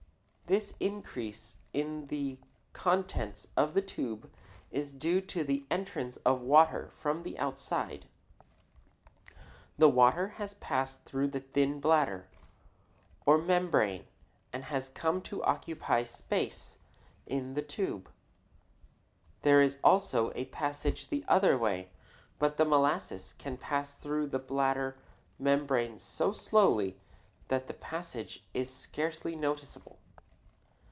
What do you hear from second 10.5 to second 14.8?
passed through the thin bladder, or membrane, and